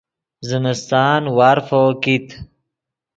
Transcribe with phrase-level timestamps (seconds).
[0.49, 2.27] زمستان وارفو کیت